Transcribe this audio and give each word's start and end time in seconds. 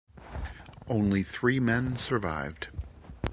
Only 0.87 1.21
three 1.21 1.59
men 1.59 1.95
survived. 1.95 2.69